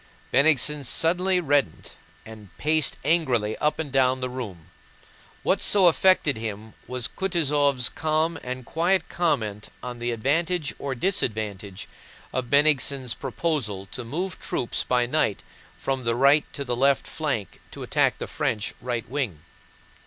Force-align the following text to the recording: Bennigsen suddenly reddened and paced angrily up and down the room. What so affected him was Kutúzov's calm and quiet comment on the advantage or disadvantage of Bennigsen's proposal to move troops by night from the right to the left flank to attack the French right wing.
Bennigsen 0.33 0.83
suddenly 0.83 1.39
reddened 1.39 1.91
and 2.25 2.49
paced 2.57 2.97
angrily 3.05 3.55
up 3.59 3.77
and 3.77 3.91
down 3.91 4.19
the 4.19 4.31
room. 4.31 4.71
What 5.43 5.61
so 5.61 5.85
affected 5.85 6.37
him 6.37 6.73
was 6.87 7.07
Kutúzov's 7.07 7.87
calm 7.89 8.39
and 8.41 8.65
quiet 8.65 9.07
comment 9.09 9.69
on 9.83 9.99
the 9.99 10.09
advantage 10.11 10.73
or 10.79 10.95
disadvantage 10.95 11.87
of 12.33 12.49
Bennigsen's 12.49 13.13
proposal 13.13 13.85
to 13.91 14.03
move 14.03 14.39
troops 14.39 14.83
by 14.83 15.05
night 15.05 15.43
from 15.77 16.03
the 16.03 16.15
right 16.15 16.51
to 16.53 16.65
the 16.65 16.75
left 16.75 17.05
flank 17.05 17.61
to 17.69 17.83
attack 17.83 18.17
the 18.17 18.25
French 18.25 18.73
right 18.81 19.07
wing. 19.07 19.41